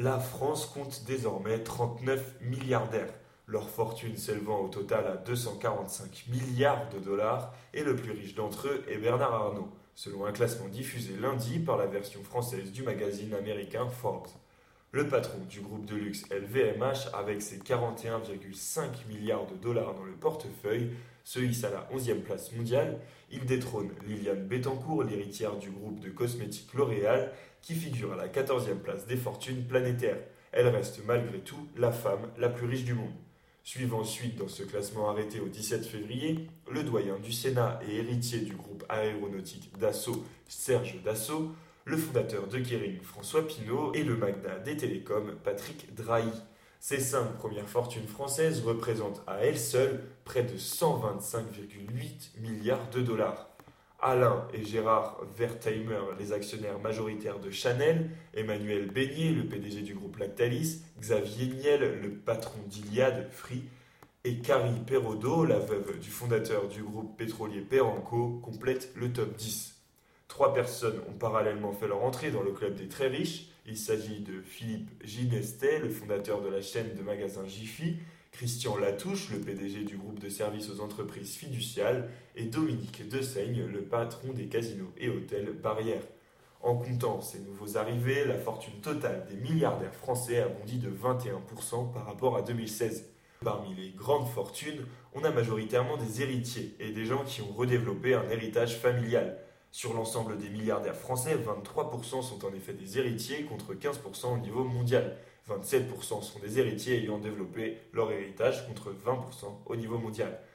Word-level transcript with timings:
La 0.00 0.20
France 0.20 0.66
compte 0.66 1.02
désormais 1.08 1.58
39 1.58 2.36
milliardaires, 2.42 3.12
leur 3.48 3.68
fortune 3.68 4.16
s'élevant 4.16 4.60
au 4.60 4.68
total 4.68 5.04
à 5.08 5.16
245 5.16 6.26
milliards 6.28 6.88
de 6.90 7.00
dollars, 7.00 7.52
et 7.74 7.82
le 7.82 7.96
plus 7.96 8.12
riche 8.12 8.36
d'entre 8.36 8.68
eux 8.68 8.84
est 8.86 8.98
Bernard 8.98 9.34
Arnault, 9.34 9.72
selon 9.96 10.24
un 10.24 10.30
classement 10.30 10.68
diffusé 10.68 11.16
lundi 11.20 11.58
par 11.58 11.76
la 11.76 11.86
version 11.86 12.22
française 12.22 12.70
du 12.70 12.84
magazine 12.84 13.34
américain 13.34 13.88
Forbes. 13.88 14.28
Le 14.90 15.06
patron 15.06 15.40
du 15.50 15.60
groupe 15.60 15.84
de 15.84 15.96
luxe 15.96 16.24
LVMH, 16.30 17.12
avec 17.12 17.42
ses 17.42 17.58
41,5 17.58 19.06
milliards 19.06 19.46
de 19.46 19.54
dollars 19.54 19.94
dans 19.94 20.04
le 20.04 20.14
portefeuille, 20.14 20.92
se 21.24 21.40
hisse 21.40 21.62
à 21.64 21.70
la 21.70 21.86
11e 21.94 22.22
place 22.22 22.52
mondiale. 22.52 22.98
Il 23.30 23.44
détrône 23.44 23.90
Liliane 24.06 24.46
Bettencourt, 24.46 25.04
l'héritière 25.04 25.56
du 25.56 25.68
groupe 25.68 26.00
de 26.00 26.08
cosmétiques 26.08 26.72
L'Oréal, 26.72 27.32
qui 27.60 27.74
figure 27.74 28.14
à 28.14 28.16
la 28.16 28.28
14e 28.28 28.78
place 28.78 29.06
des 29.06 29.18
fortunes 29.18 29.62
planétaires. 29.66 30.22
Elle 30.52 30.68
reste 30.68 31.02
malgré 31.04 31.40
tout 31.40 31.68
la 31.76 31.92
femme 31.92 32.30
la 32.38 32.48
plus 32.48 32.66
riche 32.66 32.84
du 32.84 32.94
monde. 32.94 33.12
Suivant 33.64 34.00
ensuite 34.00 34.36
dans 34.36 34.48
ce 34.48 34.62
classement 34.62 35.10
arrêté 35.10 35.38
au 35.40 35.48
17 35.48 35.84
février, 35.84 36.48
le 36.70 36.82
doyen 36.82 37.18
du 37.18 37.32
Sénat 37.32 37.78
et 37.86 37.96
héritier 37.96 38.40
du 38.40 38.54
groupe 38.56 38.84
aéronautique 38.88 39.70
Dassault, 39.78 40.24
Serge 40.46 41.02
Dassault, 41.04 41.52
le 41.88 41.96
fondateur 41.96 42.46
de 42.46 42.58
Kering, 42.58 43.00
François 43.00 43.46
Pinault, 43.46 43.92
et 43.94 44.04
le 44.04 44.14
magnat 44.14 44.58
des 44.58 44.76
télécoms, 44.76 45.32
Patrick 45.42 45.94
Drahi. 45.94 46.30
Ces 46.80 47.00
cinq 47.00 47.38
premières 47.38 47.68
fortunes 47.68 48.06
françaises 48.06 48.62
représentent 48.62 49.22
à 49.26 49.38
elles 49.38 49.58
seules 49.58 50.04
près 50.24 50.42
de 50.42 50.56
125,8 50.56 52.40
milliards 52.40 52.90
de 52.90 53.00
dollars. 53.00 53.48
Alain 54.00 54.46
et 54.52 54.64
Gérard 54.64 55.18
Wertheimer, 55.38 56.02
les 56.18 56.32
actionnaires 56.32 56.78
majoritaires 56.78 57.40
de 57.40 57.50
Chanel, 57.50 58.10
Emmanuel 58.34 58.90
Beignet, 58.90 59.32
le 59.32 59.48
PDG 59.48 59.80
du 59.80 59.94
groupe 59.94 60.18
Lactalis, 60.18 60.82
Xavier 61.00 61.46
Niel, 61.46 62.00
le 62.02 62.10
patron 62.10 62.60
d'Iliade, 62.66 63.28
Free, 63.32 63.64
et 64.24 64.36
Carrie 64.38 64.80
Perraudot, 64.86 65.46
la 65.46 65.58
veuve 65.58 65.98
du 65.98 66.10
fondateur 66.10 66.68
du 66.68 66.82
groupe 66.82 67.16
pétrolier 67.16 67.62
Peranco, 67.62 68.40
complètent 68.44 68.92
le 68.94 69.10
top 69.10 69.34
10. 69.36 69.77
Trois 70.38 70.54
personnes 70.54 71.00
ont 71.08 71.18
parallèlement 71.18 71.72
fait 71.72 71.88
leur 71.88 72.04
entrée 72.04 72.30
dans 72.30 72.42
le 72.42 72.52
club 72.52 72.76
des 72.76 72.86
très 72.86 73.08
riches. 73.08 73.48
Il 73.66 73.76
s'agit 73.76 74.20
de 74.20 74.40
Philippe 74.40 74.88
Ginestet, 75.02 75.80
le 75.80 75.88
fondateur 75.88 76.42
de 76.42 76.48
la 76.48 76.62
chaîne 76.62 76.94
de 76.94 77.02
magasins 77.02 77.48
Jiffy, 77.48 77.96
Christian 78.30 78.76
Latouche, 78.76 79.30
le 79.32 79.40
PDG 79.40 79.82
du 79.82 79.96
groupe 79.96 80.20
de 80.20 80.28
services 80.28 80.70
aux 80.70 80.80
entreprises 80.80 81.34
fiduciales, 81.34 82.08
et 82.36 82.44
Dominique 82.44 83.08
Dessaigne, 83.08 83.66
le 83.66 83.82
patron 83.82 84.32
des 84.32 84.46
casinos 84.46 84.92
et 84.96 85.08
hôtels 85.08 85.54
Barrière. 85.60 86.04
En 86.60 86.76
comptant 86.76 87.20
ces 87.20 87.40
nouveaux 87.40 87.76
arrivés, 87.76 88.24
la 88.24 88.38
fortune 88.38 88.80
totale 88.80 89.26
des 89.28 89.38
milliardaires 89.38 89.96
français 89.96 90.38
a 90.38 90.46
bondi 90.46 90.78
de 90.78 90.88
21% 90.88 91.92
par 91.92 92.06
rapport 92.06 92.36
à 92.36 92.42
2016. 92.42 93.10
Parmi 93.44 93.74
les 93.74 93.90
grandes 93.90 94.28
fortunes, 94.28 94.86
on 95.16 95.24
a 95.24 95.32
majoritairement 95.32 95.96
des 95.96 96.22
héritiers 96.22 96.76
et 96.78 96.92
des 96.92 97.06
gens 97.06 97.24
qui 97.24 97.42
ont 97.42 97.52
redéveloppé 97.52 98.14
un 98.14 98.28
héritage 98.30 98.76
familial. 98.76 99.36
Sur 99.70 99.92
l'ensemble 99.92 100.38
des 100.38 100.48
milliardaires 100.48 100.96
français, 100.96 101.36
23% 101.36 102.22
sont 102.22 102.44
en 102.44 102.54
effet 102.54 102.72
des 102.72 102.98
héritiers 102.98 103.44
contre 103.44 103.74
15% 103.74 104.34
au 104.34 104.38
niveau 104.38 104.64
mondial. 104.64 105.16
27% 105.48 106.22
sont 106.22 106.38
des 106.40 106.58
héritiers 106.58 106.98
ayant 106.98 107.18
développé 107.18 107.78
leur 107.92 108.10
héritage 108.10 108.66
contre 108.66 108.90
20% 108.90 109.16
au 109.66 109.76
niveau 109.76 109.98
mondial. 109.98 110.40